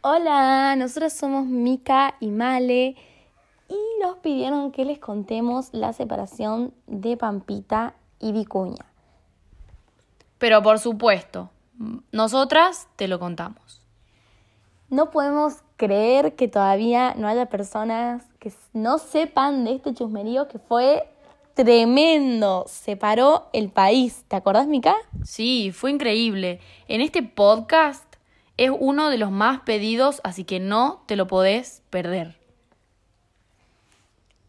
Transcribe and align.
Hola, 0.00 0.76
nosotros 0.76 1.12
somos 1.12 1.46
Mika 1.46 2.14
y 2.20 2.28
Male 2.28 2.94
y 3.68 3.76
nos 4.00 4.18
pidieron 4.18 4.70
que 4.70 4.84
les 4.84 5.00
contemos 5.00 5.70
la 5.72 5.92
separación 5.92 6.72
de 6.86 7.16
Pampita 7.16 7.94
y 8.20 8.30
Vicuña. 8.30 8.86
Pero 10.38 10.62
por 10.62 10.78
supuesto, 10.78 11.50
nosotras 12.12 12.86
te 12.94 13.08
lo 13.08 13.18
contamos. 13.18 13.82
No 14.88 15.10
podemos 15.10 15.64
creer 15.76 16.36
que 16.36 16.46
todavía 16.46 17.14
no 17.16 17.26
haya 17.26 17.46
personas 17.46 18.22
que 18.38 18.52
no 18.72 18.98
sepan 18.98 19.64
de 19.64 19.74
este 19.74 19.94
chusmerío 19.94 20.46
que 20.46 20.60
fue 20.60 21.08
tremendo. 21.54 22.66
Separó 22.68 23.48
el 23.52 23.68
país. 23.68 24.24
¿Te 24.28 24.36
acordás, 24.36 24.68
Mika? 24.68 24.94
Sí, 25.24 25.72
fue 25.72 25.90
increíble. 25.90 26.60
En 26.86 27.00
este 27.00 27.24
podcast 27.24 28.07
es 28.58 28.70
uno 28.78 29.08
de 29.08 29.16
los 29.16 29.30
más 29.30 29.60
pedidos, 29.60 30.20
así 30.24 30.44
que 30.44 30.60
no 30.60 31.02
te 31.06 31.16
lo 31.16 31.26
podés 31.26 31.82
perder. 31.88 32.38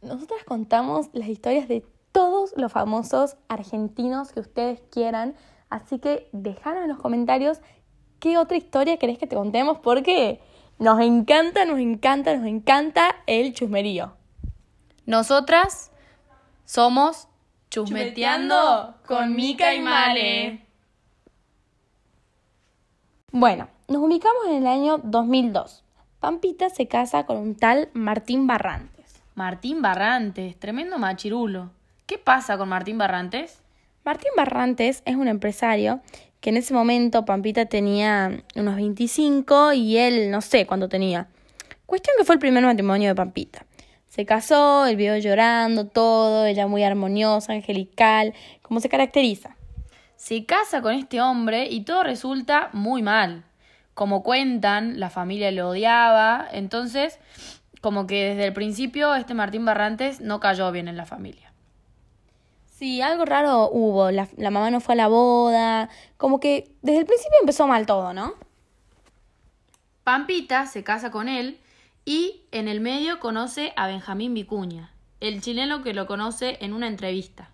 Nosotras 0.02 0.44
contamos 0.44 1.08
las 1.14 1.30
historias 1.30 1.68
de 1.68 1.86
todos 2.12 2.54
los 2.58 2.72
famosos 2.72 3.38
argentinos 3.48 4.32
que 4.32 4.40
ustedes 4.40 4.82
quieran, 4.92 5.36
así 5.70 6.00
que 6.00 6.28
déjanos 6.32 6.84
en 6.84 6.90
los 6.90 7.00
comentarios 7.00 7.60
qué 8.20 8.38
otra 8.38 8.58
historia 8.58 8.98
querés 8.98 9.18
que 9.18 9.28
te 9.28 9.36
contemos 9.36 9.78
porque 9.80 10.42
nos 10.80 11.00
encanta, 11.00 11.66
nos 11.66 11.80
encanta, 11.80 12.36
nos 12.36 12.48
encanta 12.48 13.16
el 13.28 13.54
chusmerío. 13.54 14.14
Nosotras 15.06 15.92
somos 16.66 17.28
Chusmeteando 17.70 18.96
con 19.06 19.36
Mica 19.36 19.76
y 19.76 19.80
Male. 19.80 20.66
Bueno, 23.32 23.70
nos 23.90 24.04
ubicamos 24.04 24.46
en 24.48 24.58
el 24.58 24.68
año 24.68 25.00
2002. 25.04 25.84
Pampita 26.20 26.70
se 26.70 26.88
casa 26.88 27.26
con 27.26 27.38
un 27.38 27.56
tal 27.56 27.90
Martín 27.94 28.46
Barrantes. 28.46 29.22
Martín 29.34 29.82
Barrantes, 29.82 30.60
tremendo 30.60 31.00
machirulo. 31.00 31.72
¿Qué 32.06 32.20
pasa 32.20 32.58
con 32.60 32.70
Martín 32.70 33.00
Barrantes? 33.00 33.64
Martín 34.06 34.30
Barrantes 34.38 35.02
es 35.06 35.16
un 35.16 35.28
empresario 35.28 36.02
que 36.40 36.52
en 36.52 36.58
ese 36.58 36.74
momento 36.74 37.26
Pampita 37.26 37.66
tenía 37.66 38.44
unos 38.56 38.76
25 38.76 39.74
y 39.74 39.98
él 39.98 40.30
no 40.30 40.42
sé 40.42 40.68
cuánto 40.68 40.88
tenía. 40.88 41.28
Cuestión 41.88 42.16
que 42.18 42.26
fue 42.26 42.36
el 42.36 42.40
primer 42.40 42.64
matrimonio 42.64 43.10
de 43.10 43.16
Pampita. 43.16 43.66
Se 44.08 44.24
casó, 44.24 44.86
él 44.86 44.98
vio 44.98 45.18
llorando, 45.18 45.88
todo, 45.88 46.46
ella 46.46 46.68
muy 46.68 46.84
armoniosa, 46.84 47.54
angelical, 47.54 48.36
como 48.62 48.82
se 48.82 48.90
caracteriza. 48.90 49.56
Se 50.16 50.46
casa 50.46 50.82
con 50.82 50.94
este 50.94 51.22
hombre 51.22 51.68
y 51.70 51.82
todo 51.82 52.04
resulta 52.04 52.70
muy 52.74 53.02
mal. 53.02 53.46
Como 54.00 54.24
cuentan, 54.24 54.98
la 54.98 55.10
familia 55.10 55.52
lo 55.52 55.72
odiaba, 55.72 56.48
entonces 56.54 57.20
como 57.82 58.08
que 58.08 58.30
desde 58.30 58.46
el 58.46 58.54
principio 58.54 59.14
este 59.14 59.34
Martín 59.34 59.66
Barrantes 59.66 60.22
no 60.22 60.40
cayó 60.40 60.72
bien 60.72 60.88
en 60.88 60.96
la 60.96 61.06
familia. 61.06 61.52
Sí, 62.66 63.02
algo 63.02 63.26
raro 63.26 63.70
hubo. 63.70 64.10
La, 64.12 64.30
la, 64.38 64.52
mamá 64.52 64.72
no 64.72 64.80
fue 64.80 64.94
a 64.94 64.96
la 64.96 65.10
boda. 65.10 65.90
Como 66.16 66.40
que 66.40 66.72
desde 66.82 67.00
el 67.00 67.06
principio 67.08 67.40
empezó 67.42 67.68
mal 67.68 67.86
todo, 67.86 68.14
¿no? 68.14 68.36
Pampita 70.06 70.66
se 70.66 70.86
casa 70.86 71.12
con 71.12 71.28
él 71.28 71.60
y 72.06 72.44
en 72.54 72.70
el 72.70 72.80
medio 72.80 73.20
conoce 73.20 73.74
a 73.76 73.88
Benjamín 73.88 74.34
Vicuña, 74.34 74.94
el 75.20 75.42
chileno 75.42 75.84
que 75.84 75.94
lo 75.94 76.08
conoce 76.08 76.58
en 76.62 76.72
una 76.72 76.88
entrevista. 76.88 77.50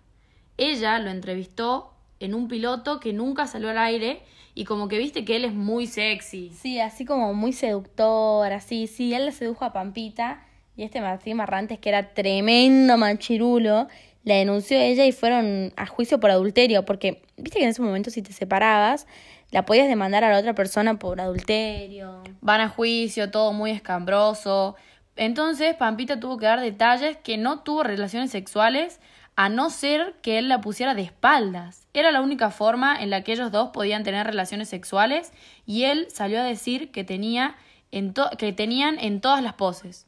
Ella 0.58 1.00
lo 1.00 1.10
entrevistó 1.10 1.92
en 2.20 2.34
un 2.36 2.46
piloto 2.46 3.00
que 3.00 3.12
nunca 3.12 3.48
salió 3.48 3.68
al 3.68 3.78
aire 3.78 4.22
y 4.56 4.64
como 4.64 4.88
que 4.88 4.96
viste 4.96 5.26
que 5.26 5.36
él 5.36 5.44
es 5.44 5.52
muy 5.52 5.86
sexy. 5.86 6.50
Sí, 6.58 6.80
así 6.80 7.04
como 7.04 7.34
muy 7.34 7.52
seductor, 7.52 8.50
así, 8.50 8.86
sí, 8.86 9.12
él 9.12 9.26
le 9.26 9.32
sedujo 9.32 9.66
a 9.66 9.72
Pampita 9.74 10.42
y 10.76 10.82
este 10.82 11.02
Martín 11.02 11.36
Marrantes 11.36 11.78
que 11.78 11.90
era 11.90 12.14
tremendo 12.14 12.96
machirulo, 12.96 13.86
la 14.24 14.34
denunció 14.36 14.78
ella 14.78 15.04
y 15.04 15.12
fueron 15.12 15.74
a 15.76 15.86
juicio 15.86 16.18
por 16.20 16.30
adulterio, 16.30 16.86
porque 16.86 17.22
viste 17.36 17.58
que 17.58 17.64
en 17.64 17.70
ese 17.70 17.82
momento 17.82 18.10
si 18.10 18.22
te 18.22 18.32
separabas, 18.32 19.06
la 19.50 19.66
podías 19.66 19.88
demandar 19.88 20.24
a 20.24 20.30
la 20.30 20.38
otra 20.38 20.54
persona 20.54 20.98
por 20.98 21.20
adulterio. 21.20 22.22
Van 22.40 22.62
a 22.62 22.70
juicio, 22.70 23.30
todo 23.30 23.52
muy 23.52 23.72
escambroso. 23.72 24.74
Entonces 25.16 25.74
Pampita 25.74 26.18
tuvo 26.18 26.38
que 26.38 26.46
dar 26.46 26.62
detalles 26.62 27.18
que 27.18 27.36
no 27.36 27.60
tuvo 27.60 27.82
relaciones 27.82 28.30
sexuales 28.30 29.00
a 29.36 29.50
no 29.50 29.68
ser 29.68 30.14
que 30.22 30.38
él 30.38 30.48
la 30.48 30.62
pusiera 30.62 30.94
de 30.94 31.02
espaldas. 31.02 31.86
Era 31.92 32.10
la 32.10 32.22
única 32.22 32.50
forma 32.50 33.00
en 33.00 33.10
la 33.10 33.22
que 33.22 33.32
ellos 33.32 33.52
dos 33.52 33.68
podían 33.68 34.02
tener 34.02 34.26
relaciones 34.26 34.70
sexuales 34.70 35.30
y 35.66 35.84
él 35.84 36.08
salió 36.10 36.40
a 36.40 36.44
decir 36.44 36.90
que, 36.90 37.04
tenía 37.04 37.56
en 37.92 38.14
que 38.38 38.52
tenían 38.54 38.98
en 38.98 39.20
todas 39.20 39.42
las 39.42 39.52
poses. 39.52 40.06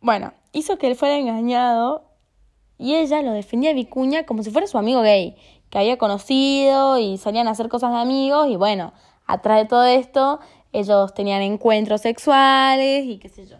Bueno, 0.00 0.34
hizo 0.52 0.76
que 0.78 0.88
él 0.88 0.96
fuera 0.96 1.16
engañado 1.16 2.04
y 2.76 2.96
ella 2.96 3.22
lo 3.22 3.32
defendía 3.32 3.70
a 3.70 3.74
Vicuña 3.74 4.26
como 4.26 4.42
si 4.42 4.50
fuera 4.50 4.66
su 4.66 4.76
amigo 4.76 5.00
gay, 5.00 5.36
que 5.70 5.78
había 5.78 5.96
conocido 5.96 6.98
y 6.98 7.16
salían 7.16 7.48
a 7.48 7.52
hacer 7.52 7.70
cosas 7.70 7.92
de 7.92 7.98
amigos 7.98 8.48
y 8.50 8.56
bueno, 8.56 8.92
atrás 9.26 9.62
de 9.62 9.68
todo 9.68 9.84
esto 9.84 10.40
ellos 10.72 11.14
tenían 11.14 11.40
encuentros 11.40 12.02
sexuales 12.02 13.06
y 13.06 13.18
qué 13.18 13.30
sé 13.30 13.46
yo. 13.46 13.56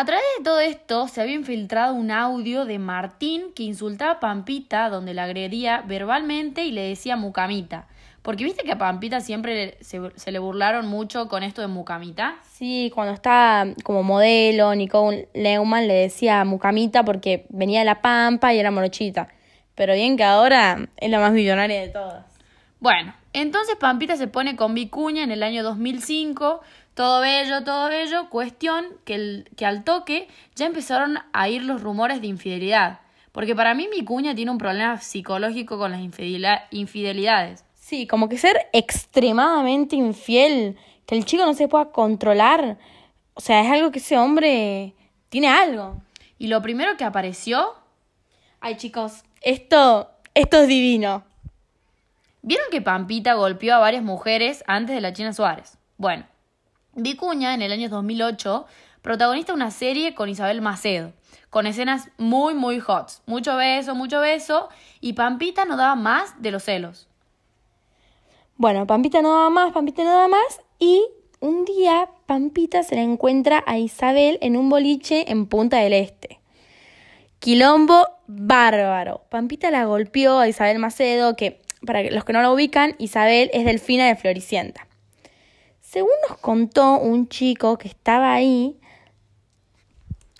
A 0.00 0.04
través 0.06 0.24
de 0.38 0.44
todo 0.44 0.60
esto 0.60 1.08
se 1.08 1.20
había 1.20 1.34
infiltrado 1.34 1.92
un 1.92 2.10
audio 2.10 2.64
de 2.64 2.78
Martín 2.78 3.52
que 3.54 3.64
insultaba 3.64 4.12
a 4.12 4.18
Pampita, 4.20 4.88
donde 4.88 5.12
la 5.12 5.24
agredía 5.24 5.84
verbalmente 5.86 6.64
y 6.64 6.72
le 6.72 6.88
decía 6.88 7.16
mucamita. 7.16 7.86
Porque 8.22 8.42
viste 8.42 8.64
que 8.64 8.72
a 8.72 8.78
Pampita 8.78 9.20
siempre 9.20 9.76
se, 9.82 10.00
se, 10.16 10.32
le 10.32 10.38
burlaron 10.38 10.86
mucho 10.86 11.28
con 11.28 11.42
esto 11.42 11.60
de 11.60 11.66
mucamita. 11.66 12.36
Sí, 12.44 12.90
cuando 12.94 13.12
estaba 13.12 13.66
como 13.84 14.02
modelo, 14.02 14.74
Nicole 14.74 15.28
Leumann 15.34 15.86
le 15.86 15.92
decía 15.96 16.46
mucamita 16.46 17.04
porque 17.04 17.44
venía 17.50 17.80
de 17.80 17.84
la 17.84 18.00
Pampa 18.00 18.54
y 18.54 18.58
era 18.58 18.70
morochita. 18.70 19.28
Pero 19.74 19.92
bien 19.92 20.16
que 20.16 20.24
ahora 20.24 20.88
es 20.96 21.10
la 21.10 21.20
más 21.20 21.32
millonaria 21.32 21.78
de 21.78 21.88
todas. 21.88 22.24
Bueno, 22.78 23.12
entonces 23.32 23.76
Pampita 23.76 24.16
se 24.16 24.26
pone 24.26 24.56
con 24.56 24.74
Vicuña 24.74 25.22
en 25.22 25.30
el 25.30 25.42
año 25.42 25.62
2005 25.62 26.60
todo 26.94 27.22
bello, 27.22 27.64
todo 27.64 27.88
bello. 27.88 28.28
Cuestión 28.28 28.84
que, 29.04 29.14
el, 29.14 29.48
que 29.56 29.64
al 29.64 29.84
toque 29.84 30.28
ya 30.54 30.66
empezaron 30.66 31.18
a 31.32 31.48
ir 31.48 31.62
los 31.62 31.82
rumores 31.82 32.20
de 32.20 32.26
infidelidad. 32.26 33.00
Porque 33.32 33.54
para 33.54 33.74
mí 33.74 33.88
mi 33.88 34.04
cuña 34.04 34.34
tiene 34.34 34.50
un 34.50 34.58
problema 34.58 35.00
psicológico 35.00 35.78
con 35.78 35.92
las 35.92 36.02
infidelidades. 36.70 37.64
Sí, 37.74 38.06
como 38.06 38.28
que 38.28 38.36
ser 38.36 38.68
extremadamente 38.72 39.96
infiel, 39.96 40.76
que 41.06 41.16
el 41.16 41.24
chico 41.24 41.46
no 41.46 41.54
se 41.54 41.68
pueda 41.68 41.86
controlar. 41.86 42.76
O 43.34 43.40
sea, 43.40 43.62
es 43.62 43.70
algo 43.70 43.90
que 43.92 44.00
ese 44.00 44.18
hombre 44.18 44.94
tiene 45.30 45.48
algo. 45.48 46.02
Y 46.38 46.48
lo 46.48 46.60
primero 46.60 46.96
que 46.96 47.04
apareció. 47.04 47.74
Ay, 48.60 48.76
chicos, 48.76 49.22
esto, 49.40 50.10
esto 50.34 50.60
es 50.60 50.68
divino. 50.68 51.24
¿Vieron 52.42 52.66
que 52.70 52.80
Pampita 52.80 53.34
golpeó 53.34 53.74
a 53.74 53.78
varias 53.78 54.02
mujeres 54.02 54.64
antes 54.66 54.94
de 54.94 55.02
la 55.02 55.12
China 55.12 55.32
Suárez? 55.32 55.78
Bueno, 55.98 56.24
Vicuña, 56.94 57.54
en 57.54 57.62
el 57.62 57.72
año 57.72 57.88
2008, 57.88 58.66
protagonista 59.02 59.52
una 59.52 59.70
serie 59.70 60.14
con 60.14 60.28
Isabel 60.28 60.62
Macedo, 60.62 61.12
con 61.50 61.66
escenas 61.66 62.08
muy, 62.16 62.54
muy 62.54 62.80
hot. 62.80 63.10
Mucho 63.26 63.56
beso, 63.56 63.94
mucho 63.94 64.20
beso, 64.20 64.68
y 65.00 65.12
Pampita 65.12 65.64
no 65.66 65.76
daba 65.76 65.94
más 65.96 66.40
de 66.40 66.50
los 66.50 66.64
celos. 66.64 67.08
Bueno, 68.56 68.86
Pampita 68.86 69.22
no 69.22 69.32
daba 69.32 69.50
más, 69.50 69.72
Pampita 69.72 70.02
no 70.02 70.10
daba 70.10 70.28
más, 70.28 70.60
y 70.78 71.04
un 71.40 71.64
día 71.64 72.08
Pampita 72.26 72.82
se 72.82 72.94
la 72.94 73.02
encuentra 73.02 73.62
a 73.66 73.78
Isabel 73.78 74.38
en 74.40 74.56
un 74.56 74.68
boliche 74.68 75.30
en 75.30 75.46
Punta 75.46 75.78
del 75.78 75.92
Este. 75.92 76.40
Quilombo 77.38 78.06
bárbaro. 78.26 79.22
Pampita 79.30 79.70
la 79.70 79.84
golpeó 79.84 80.38
a 80.38 80.48
Isabel 80.48 80.78
Macedo, 80.78 81.36
que 81.36 81.62
para 81.84 82.02
los 82.02 82.24
que 82.24 82.32
no 82.32 82.42
la 82.42 82.52
ubican, 82.52 82.94
Isabel 82.98 83.50
es 83.52 83.64
delfina 83.64 84.06
de 84.06 84.16
Floricienta. 84.16 84.86
Según 85.80 86.12
nos 86.28 86.38
contó 86.38 86.98
un 86.98 87.28
chico 87.28 87.78
que 87.78 87.88
estaba 87.88 88.32
ahí, 88.32 88.78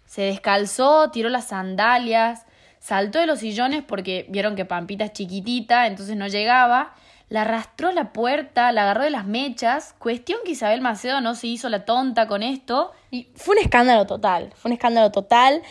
se 0.07 0.23
descalzó, 0.23 1.11
tiró 1.11 1.29
las 1.29 1.49
sandalias, 1.49 2.47
saltó 2.79 3.21
de 3.21 3.27
los 3.27 3.41
sillones 3.41 3.83
porque 3.83 4.27
vieron 4.29 4.57
que 4.57 4.65
Pampita 4.65 5.05
es 5.05 5.13
chiquitita, 5.13 5.87
entonces 5.87 6.17
no 6.17 6.27
llegaba, 6.27 6.95
la 7.29 7.43
arrastró 7.43 7.89
a 7.89 7.93
la 7.93 8.13
puerta, 8.13 8.73
la 8.73 8.83
agarró 8.83 9.05
de 9.05 9.11
las 9.11 9.25
mechas, 9.25 9.95
cuestión 9.99 10.41
que 10.45 10.51
Isabel 10.51 10.81
Macedo 10.81 11.21
no 11.21 11.37
se 11.37 11.47
hizo 11.47 11.69
la 11.69 11.85
tonta 11.85 12.27
con 12.27 12.43
esto. 12.43 12.91
Y 13.11 13.29
fue 13.37 13.57
un 13.57 13.63
escándalo 13.63 14.05
total, 14.07 14.53
fue 14.57 14.71
un 14.71 14.73
escándalo 14.73 15.13
total. 15.13 15.63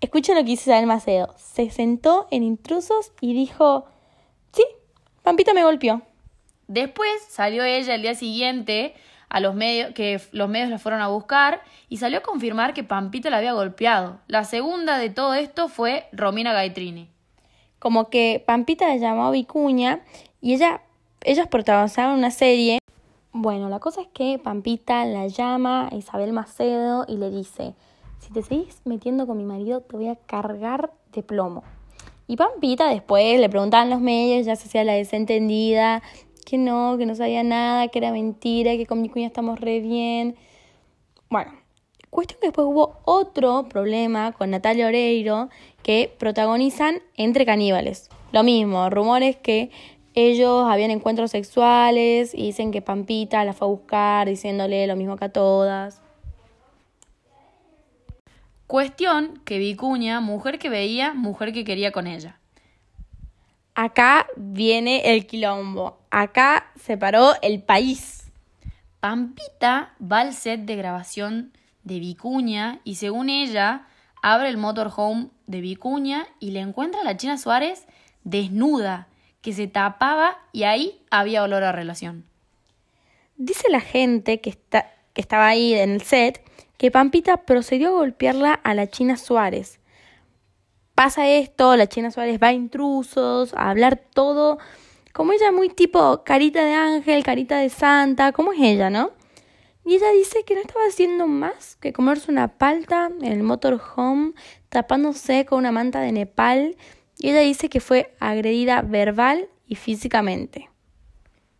Escuchen 0.00 0.36
lo 0.36 0.44
que 0.44 0.52
hizo 0.52 0.70
Isabel 0.70 0.86
Macedo. 0.86 1.34
Se 1.38 1.70
sentó 1.70 2.28
en 2.30 2.42
intrusos 2.42 3.12
y 3.22 3.32
dijo, 3.32 3.86
Pampita 5.28 5.52
me 5.52 5.62
golpeó. 5.62 6.00
Después 6.68 7.10
salió 7.28 7.62
ella 7.62 7.94
el 7.94 8.00
día 8.00 8.14
siguiente 8.14 8.94
a 9.28 9.40
los 9.40 9.54
medios, 9.54 9.92
que 9.92 10.18
los 10.32 10.48
medios 10.48 10.70
la 10.70 10.78
fueron 10.78 11.02
a 11.02 11.08
buscar 11.08 11.60
y 11.90 11.98
salió 11.98 12.20
a 12.20 12.22
confirmar 12.22 12.72
que 12.72 12.82
Pampita 12.82 13.28
la 13.28 13.36
había 13.36 13.52
golpeado. 13.52 14.20
La 14.26 14.44
segunda 14.44 14.96
de 14.96 15.10
todo 15.10 15.34
esto 15.34 15.68
fue 15.68 16.06
Romina 16.12 16.54
Gaitrini. 16.54 17.10
Como 17.78 18.08
que 18.08 18.42
Pampita 18.46 18.88
la 18.88 18.96
llamó 18.96 19.26
a 19.26 19.30
Vicuña 19.30 20.00
y 20.40 20.54
ella, 20.54 20.80
ellos 21.22 21.46
protagonizaron 21.46 22.16
una 22.16 22.30
serie 22.30 22.78
Bueno, 23.32 23.68
la 23.68 23.80
cosa 23.80 24.00
es 24.00 24.08
que 24.14 24.38
Pampita 24.38 25.04
la 25.04 25.26
llama 25.26 25.90
a 25.92 25.94
Isabel 25.94 26.32
Macedo 26.32 27.04
y 27.06 27.18
le 27.18 27.28
dice, 27.28 27.74
si 28.18 28.32
te 28.32 28.40
seguís 28.40 28.80
metiendo 28.86 29.26
con 29.26 29.36
mi 29.36 29.44
marido 29.44 29.82
te 29.82 29.94
voy 29.94 30.08
a 30.08 30.16
cargar 30.16 30.90
de 31.12 31.22
plomo. 31.22 31.64
Y 32.28 32.36
Pampita 32.36 32.90
después 32.90 33.40
le 33.40 33.48
preguntaban 33.48 33.88
los 33.88 34.02
medios, 34.02 34.44
ya 34.44 34.54
se 34.54 34.68
hacía 34.68 34.84
la 34.84 34.92
desentendida, 34.92 36.02
que 36.44 36.58
no, 36.58 36.96
que 36.98 37.06
no 37.06 37.14
sabía 37.14 37.42
nada, 37.42 37.88
que 37.88 37.98
era 37.98 38.12
mentira, 38.12 38.76
que 38.76 38.84
con 38.84 39.00
mi 39.00 39.08
cuña 39.08 39.26
estamos 39.26 39.58
re 39.58 39.80
bien. 39.80 40.36
Bueno, 41.30 41.52
cuestión 42.10 42.38
que 42.40 42.48
después 42.48 42.66
hubo 42.66 42.98
otro 43.06 43.66
problema 43.70 44.32
con 44.32 44.50
Natalia 44.50 44.88
Oreiro 44.88 45.48
que 45.82 46.14
protagonizan 46.18 47.00
Entre 47.16 47.46
Caníbales. 47.46 48.10
Lo 48.30 48.42
mismo, 48.42 48.90
rumores 48.90 49.36
que 49.36 49.70
ellos 50.14 50.66
habían 50.68 50.90
encuentros 50.90 51.30
sexuales 51.30 52.34
y 52.34 52.42
dicen 52.42 52.72
que 52.72 52.82
Pampita 52.82 53.42
la 53.46 53.54
fue 53.54 53.68
a 53.68 53.70
buscar 53.70 54.28
diciéndole 54.28 54.86
lo 54.86 54.96
mismo 54.96 55.16
que 55.16 55.24
a 55.24 55.32
todas. 55.32 56.02
Cuestión 58.68 59.40
que 59.46 59.56
Vicuña, 59.56 60.20
mujer 60.20 60.58
que 60.58 60.68
veía, 60.68 61.14
mujer 61.14 61.54
que 61.54 61.64
quería 61.64 61.90
con 61.90 62.06
ella. 62.06 62.38
Acá 63.74 64.26
viene 64.36 65.14
el 65.14 65.26
quilombo. 65.26 65.98
Acá 66.10 66.70
se 66.78 66.98
paró 66.98 67.32
el 67.40 67.62
país. 67.62 68.30
Pampita 69.00 69.94
va 70.00 70.20
al 70.20 70.34
set 70.34 70.66
de 70.66 70.76
grabación 70.76 71.52
de 71.82 71.98
Vicuña 71.98 72.80
y 72.84 72.96
según 72.96 73.30
ella 73.30 73.86
abre 74.22 74.50
el 74.50 74.58
motorhome 74.58 75.28
de 75.46 75.62
Vicuña 75.62 76.26
y 76.38 76.50
le 76.50 76.60
encuentra 76.60 77.00
a 77.00 77.04
la 77.04 77.16
China 77.16 77.38
Suárez 77.38 77.86
desnuda, 78.22 79.08
que 79.40 79.54
se 79.54 79.66
tapaba 79.66 80.36
y 80.52 80.64
ahí 80.64 81.00
había 81.10 81.42
olor 81.42 81.64
a 81.64 81.72
relación. 81.72 82.26
Dice 83.38 83.70
la 83.70 83.80
gente 83.80 84.42
que, 84.42 84.50
está, 84.50 84.92
que 85.14 85.22
estaba 85.22 85.46
ahí 85.46 85.72
en 85.72 85.92
el 85.92 86.02
set 86.02 86.42
que 86.78 86.90
Pampita 86.90 87.38
procedió 87.44 87.88
a 87.88 87.98
golpearla 87.98 88.54
a 88.54 88.72
la 88.72 88.86
China 88.86 89.16
Suárez. 89.16 89.80
Pasa 90.94 91.28
esto, 91.28 91.76
la 91.76 91.88
China 91.88 92.10
Suárez 92.10 92.40
va 92.42 92.48
a 92.48 92.52
intrusos, 92.52 93.52
a 93.54 93.70
hablar 93.70 94.00
todo, 94.14 94.58
como 95.12 95.32
ella 95.32 95.52
muy 95.52 95.68
tipo 95.68 96.24
carita 96.24 96.64
de 96.64 96.74
ángel, 96.74 97.22
carita 97.24 97.58
de 97.58 97.68
santa, 97.68 98.32
como 98.32 98.52
es 98.52 98.60
ella, 98.60 98.88
¿no? 98.88 99.10
Y 99.84 99.94
ella 99.94 100.10
dice 100.10 100.44
que 100.44 100.54
no 100.54 100.60
estaba 100.60 100.84
haciendo 100.86 101.26
más 101.26 101.76
que 101.76 101.92
comerse 101.92 102.30
una 102.30 102.58
palta 102.58 103.10
en 103.22 103.32
el 103.32 103.42
motorhome, 103.42 104.34
tapándose 104.68 105.46
con 105.46 105.60
una 105.60 105.72
manta 105.72 106.00
de 106.00 106.12
Nepal. 106.12 106.76
Y 107.16 107.30
ella 107.30 107.40
dice 107.40 107.68
que 107.68 107.80
fue 107.80 108.14
agredida 108.20 108.82
verbal 108.82 109.48
y 109.66 109.76
físicamente. 109.76 110.68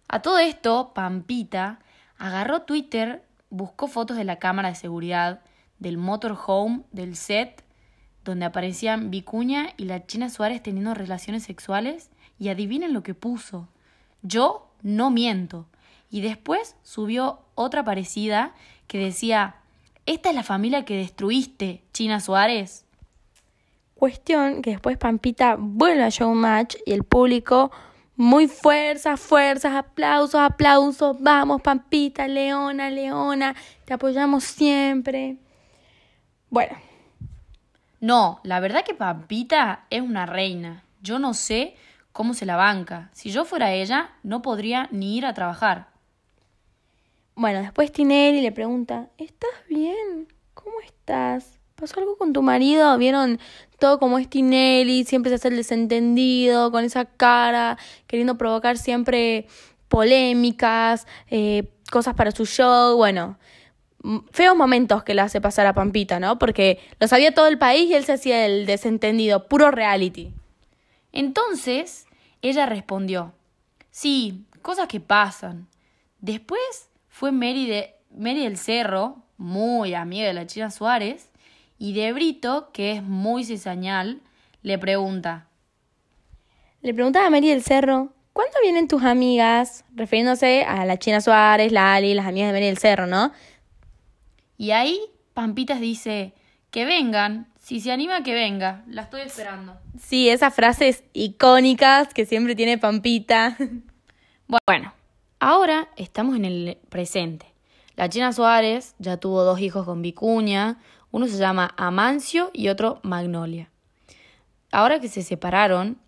A 0.09 0.21
todo 0.21 0.39
esto, 0.39 0.93
Pampita 0.95 1.81
agarró 2.19 2.63
Twitter 2.63 3.25
buscó 3.51 3.89
fotos 3.89 4.17
de 4.17 4.25
la 4.25 4.39
cámara 4.39 4.69
de 4.71 4.75
seguridad 4.75 5.41
del 5.79 5.97
motorhome 5.97 6.83
del 6.93 7.17
set 7.17 7.65
donde 8.25 8.45
aparecían 8.45 9.11
Vicuña 9.11 9.71
y 9.77 9.85
la 9.85 10.07
China 10.07 10.29
Suárez 10.29 10.63
teniendo 10.63 10.93
relaciones 10.95 11.45
sexuales 11.45 12.11
y 12.39 12.49
adivinen 12.49 12.93
lo 12.93 13.03
que 13.03 13.15
puso. 13.15 13.69
Yo 14.23 14.71
no 14.83 15.11
miento. 15.11 15.67
Y 16.11 16.21
después 16.21 16.77
subió 16.83 17.41
otra 17.55 17.85
parecida 17.85 18.55
que 18.87 18.99
decía, 18.99 19.57
esta 20.07 20.31
es 20.31 20.35
la 20.35 20.43
familia 20.43 20.85
que 20.85 20.97
destruiste, 20.97 21.83
China 21.93 22.21
Suárez. 22.21 22.85
Cuestión 23.95 24.63
que 24.63 24.71
después 24.71 24.97
Pampita 24.97 25.57
vuelve 25.59 26.05
a 26.05 26.09
Showmatch 26.09 26.77
y 26.87 26.93
el 26.93 27.05
público 27.05 27.71
muy 28.19 28.49
fuerzas, 28.49 29.21
fuerzas, 29.21 29.77
aplausos, 29.77 30.41
aplausos. 30.41 31.17
Vamos, 31.21 31.63
Pampita, 31.63 32.27
Leona, 32.27 32.91
Leona, 32.91 33.55
te 33.85 33.95
apoyamos 33.95 34.43
siempre. 34.43 35.37
Bueno. 36.51 36.77
No, 38.01 38.41
la 38.43 38.59
verdad 38.59 38.85
que 38.85 38.95
Pampita 38.95 39.87
es 39.89 40.03
una 40.03 40.27
reina. 40.27 40.83
Yo 41.01 41.21
no 41.21 41.33
sé 41.33 41.77
cómo 42.13 42.35
se 42.35 42.45
la 42.45 42.57
banca. 42.57 43.09
Si 43.13 43.31
yo 43.31 43.45
fuera 43.45 43.73
ella, 43.73 44.11
no 44.25 44.43
podría 44.43 44.89
ni 44.91 45.17
ir 45.17 45.25
a 45.25 45.35
trabajar. 45.35 45.89
Bueno, 47.37 47.61
después 47.61 47.93
Tinelli 47.93 48.41
le 48.41 48.51
pregunta, 48.51 49.11
¿estás 49.17 49.51
bien? 49.69 50.27
¿Cómo 50.55 50.81
estás? 50.81 51.58
¿Pasó 51.79 52.01
algo 52.01 52.17
con 52.17 52.33
tu 52.33 52.43
marido? 52.43 52.99
¿Vieron 52.99 53.39
todo 53.79 54.01
como 54.01 54.19
es 54.19 54.29
Tinelli? 54.29 55.05
Siempre 55.05 55.31
se 55.31 55.37
hace 55.37 55.49
el 55.49 55.57
desentendido, 55.57 56.73
con 56.73 56.83
esa 56.83 57.05
cara, 57.05 57.79
queriendo 58.09 58.37
provocar 58.37 58.79
siempre 58.79 59.47
polémicas, 59.87 61.07
eh, 61.31 61.71
cosas 61.93 62.15
para 62.15 62.33
su 62.33 62.47
show. 62.47 62.97
Bueno, 62.97 63.39
feos 64.33 64.57
momentos 64.57 65.05
que 65.05 65.15
le 65.15 65.21
hace 65.21 65.41
pasar 65.41 65.67
a 65.67 65.73
Pampita, 65.73 66.19
¿no? 66.19 66.37
Porque 66.37 66.81
lo 66.99 67.07
sabía 67.07 67.33
todo 67.33 67.47
el 67.47 67.59
país 67.59 67.89
y 67.89 67.95
él 67.95 68.05
se 68.05 68.15
hacía 68.15 68.45
el 68.45 68.67
desentendido, 68.67 69.47
puro 69.47 69.71
reality. 69.71 70.35
Entonces, 71.13 72.07
ella 72.43 72.67
respondió, 72.67 73.35
sí, 73.93 74.47
cosas 74.63 74.89
que 74.89 74.99
pasan. 74.99 75.69
Después 76.19 76.91
fue 77.09 77.31
Mary, 77.31 77.69
de, 77.69 77.95
Mary 78.17 78.43
del 78.43 78.59
Cerro, 78.59 79.23
muy 79.37 79.95
amiga 79.95 80.27
de 80.27 80.35
la 80.35 80.49
China 80.49 80.73
Suárez, 80.73 81.31
y 81.79 81.93
de 81.93 82.13
Brito, 82.13 82.71
que 82.73 82.93
es 82.93 83.03
muy 83.03 83.45
cizañal, 83.45 84.21
le 84.63 84.79
pregunta. 84.79 85.49
Le 86.83 86.93
pregunta 86.95 87.27
a 87.27 87.31
Mary 87.31 87.49
del 87.49 87.63
Cerro, 87.63 88.13
¿cuándo 88.33 88.57
vienen 88.63 88.89
tus 88.89 89.03
amigas? 89.03 89.85
Refiriéndose 89.95 90.65
a 90.65 90.85
la 90.85 90.99
China 90.99 91.21
Suárez, 91.21 91.73
Lali, 91.73 92.15
las 92.15 92.27
amigas 92.27 92.49
de 92.49 92.53
Mary 92.53 92.67
del 92.67 92.79
Cerro, 92.79 93.07
¿no? 93.07 93.33
Y 94.57 94.73
ahí 94.73 95.01
Pampitas 95.35 95.81
dice, 95.81 96.35
que 96.71 96.85
vengan, 96.85 97.47
si 97.61 97.81
se 97.81 97.93
anima 97.93 98.23
que 98.23 98.35
venga, 98.35 98.83
la 98.89 99.03
estoy 99.03 99.21
esperando. 99.23 99.77
Sí, 100.01 100.29
esas 100.29 100.55
frases 100.55 101.05
icónicas 101.13 102.13
que 102.13 102.27
siempre 102.27 102.55
tiene 102.55 102.79
Pampita. 102.79 103.57
Bueno, 104.67 104.95
ahora 105.41 105.89
estamos 105.97 106.35
en 106.35 106.47
el 106.47 106.79
presente. 106.89 107.53
La 107.97 108.09
China 108.09 108.33
Suárez 108.33 108.95
ya 108.99 109.19
tuvo 109.19 109.45
dos 109.45 109.61
hijos 109.61 109.85
con 109.85 110.01
Vicuña, 110.01 110.79
uno 111.11 111.27
se 111.27 111.39
llama 111.39 111.75
Amancio 111.77 112.51
y 112.53 112.69
otro 112.69 113.01
Magnolia. 113.03 113.71
Ahora 114.71 115.01
que 115.01 115.09
se 115.09 115.23
separaron, 115.23 115.99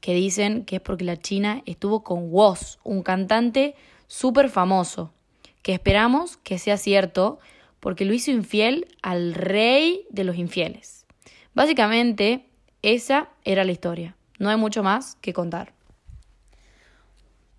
que 0.00 0.14
dicen 0.14 0.64
que 0.64 0.76
es 0.76 0.82
porque 0.82 1.04
la 1.04 1.16
China 1.16 1.62
estuvo 1.64 2.04
con 2.04 2.30
Woz, 2.30 2.78
un 2.84 3.02
cantante 3.02 3.74
súper 4.06 4.50
famoso, 4.50 5.12
que 5.62 5.72
esperamos 5.72 6.36
que 6.36 6.58
sea 6.58 6.76
cierto 6.76 7.38
porque 7.80 8.04
lo 8.04 8.12
hizo 8.12 8.30
infiel 8.30 8.86
al 9.02 9.34
rey 9.34 10.06
de 10.10 10.24
los 10.24 10.36
infieles. 10.36 11.06
Básicamente, 11.54 12.48
esa 12.82 13.28
era 13.44 13.64
la 13.64 13.72
historia. 13.72 14.16
No 14.38 14.50
hay 14.50 14.56
mucho 14.56 14.82
más 14.82 15.16
que 15.16 15.32
contar. 15.32 15.72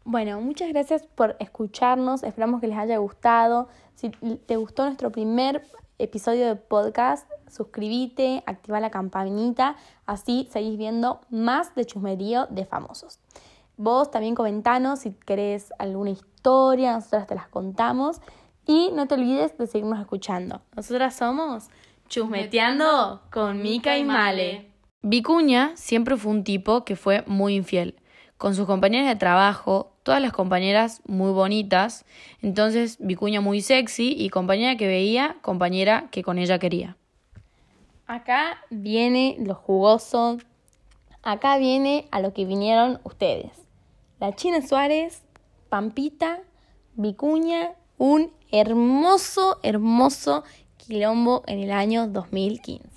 Bueno, 0.04 0.40
muchas 0.40 0.70
gracias 0.70 1.08
por 1.08 1.36
escucharnos. 1.40 2.22
Esperamos 2.22 2.62
que 2.62 2.68
les 2.68 2.78
haya 2.78 2.98
gustado. 2.98 3.70
Si 3.96 4.10
te 4.10 4.56
gustó 4.56 4.86
nuestro 4.86 5.12
primer 5.12 5.64
episodio 5.98 6.48
de 6.48 6.56
podcast, 6.56 7.30
suscríbete, 7.48 8.44
activa 8.46 8.80
la 8.80 8.92
campanita, 8.92 9.76
así 10.06 10.48
seguís 10.52 10.78
viendo 10.78 11.22
más 11.30 11.76
de 11.76 11.86
chusmerío 11.86 12.48
de 12.48 12.66
famosos. 12.66 13.20
Vos 13.78 14.12
también 14.12 14.36
comentanos 14.36 15.00
si 15.00 15.12
querés 15.12 15.74
alguna 15.80 16.12
historia, 16.12 16.94
nosotras 16.94 17.28
te 17.28 17.36
las 17.36 17.48
contamos. 17.48 18.22
Y 18.68 18.90
no 18.94 19.08
te 19.08 19.14
olvides 19.14 19.56
de 19.58 19.68
seguirnos 19.68 20.00
escuchando. 20.00 20.62
Nosotras 20.76 21.16
somos 21.16 21.70
Chusmeteando 22.08 23.22
con 23.32 23.62
Mica 23.62 23.98
y 23.98 24.04
Male. 24.04 24.72
Vicuña 25.02 25.72
siempre 25.76 26.18
fue 26.18 26.32
un 26.32 26.44
tipo 26.44 26.84
que 26.84 26.96
fue 26.96 27.24
muy 27.28 27.56
infiel. 27.56 27.96
Con 28.38 28.56
sus 28.56 28.66
compañeras 28.66 29.08
de 29.08 29.16
trabajo, 29.16 29.95
todas 30.06 30.22
las 30.22 30.34
compañeras 30.34 31.02
muy 31.08 31.32
bonitas, 31.32 32.06
entonces 32.44 32.98
Vicuña 33.00 33.42
muy 33.42 33.62
sexy 33.62 34.14
y 34.16 34.30
compañera 34.30 34.78
que 34.78 34.86
veía, 34.86 35.38
compañera 35.42 36.10
que 36.12 36.22
con 36.22 36.38
ella 36.38 36.60
quería. 36.60 36.96
Acá 38.06 38.64
viene 38.70 39.36
lo 39.40 39.56
jugoso, 39.56 40.38
acá 41.24 41.58
viene 41.58 42.08
a 42.12 42.20
lo 42.20 42.34
que 42.34 42.46
vinieron 42.46 43.00
ustedes. 43.04 43.50
La 44.20 44.36
China 44.36 44.62
Suárez, 44.62 45.24
Pampita, 45.70 46.40
Vicuña, 46.94 47.72
un 47.98 48.32
hermoso, 48.52 49.60
hermoso 49.64 50.44
quilombo 50.78 51.42
en 51.48 51.62
el 51.62 51.72
año 51.72 52.08
2015. 52.08 52.88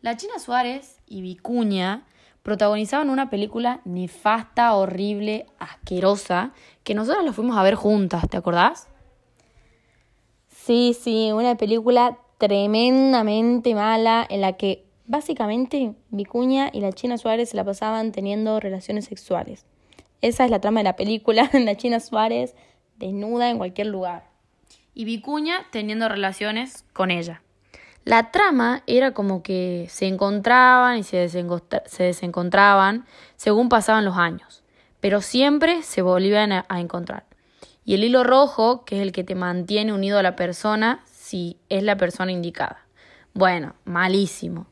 La 0.00 0.16
China 0.16 0.40
Suárez 0.40 0.98
y 1.06 1.22
Vicuña 1.22 2.04
protagonizaban 2.42 3.10
una 3.10 3.30
película 3.30 3.80
nefasta, 3.84 4.74
horrible, 4.74 5.46
asquerosa, 5.58 6.52
que 6.84 6.94
nosotros 6.94 7.24
la 7.24 7.32
fuimos 7.32 7.56
a 7.56 7.62
ver 7.62 7.74
juntas, 7.74 8.28
¿te 8.28 8.36
acordás? 8.36 8.88
Sí, 10.48 10.96
sí, 10.98 11.30
una 11.32 11.56
película 11.56 12.18
tremendamente 12.38 13.74
mala 13.74 14.26
en 14.28 14.40
la 14.40 14.54
que 14.54 14.84
básicamente 15.06 15.94
Vicuña 16.10 16.70
y 16.72 16.80
la 16.80 16.92
China 16.92 17.18
Suárez 17.18 17.50
se 17.50 17.56
la 17.56 17.64
pasaban 17.64 18.12
teniendo 18.12 18.58
relaciones 18.60 19.04
sexuales. 19.04 19.66
Esa 20.20 20.44
es 20.44 20.50
la 20.50 20.60
trama 20.60 20.80
de 20.80 20.84
la 20.84 20.96
película, 20.96 21.50
la 21.52 21.76
China 21.76 22.00
Suárez 22.00 22.54
desnuda 22.96 23.50
en 23.50 23.58
cualquier 23.58 23.88
lugar. 23.88 24.30
Y 24.94 25.04
Vicuña 25.04 25.66
teniendo 25.70 26.08
relaciones 26.08 26.84
con 26.92 27.10
ella. 27.10 27.42
La 28.04 28.30
trama 28.30 28.82
era 28.86 29.12
como 29.12 29.42
que 29.42 29.86
se 29.88 30.06
encontraban 30.06 30.98
y 30.98 31.02
se, 31.04 31.28
se 31.28 32.02
desencontraban 32.02 33.06
según 33.36 33.68
pasaban 33.68 34.04
los 34.04 34.16
años, 34.16 34.62
pero 35.00 35.20
siempre 35.20 35.82
se 35.82 36.02
volvían 36.02 36.52
a 36.52 36.80
encontrar. 36.80 37.24
Y 37.84 37.94
el 37.94 38.04
hilo 38.04 38.24
rojo, 38.24 38.84
que 38.84 38.96
es 38.96 39.02
el 39.02 39.12
que 39.12 39.24
te 39.24 39.34
mantiene 39.34 39.92
unido 39.92 40.18
a 40.18 40.22
la 40.22 40.36
persona 40.36 41.00
si 41.06 41.56
es 41.68 41.82
la 41.82 41.96
persona 41.96 42.32
indicada. 42.32 42.86
Bueno, 43.34 43.74
malísimo. 43.84 44.66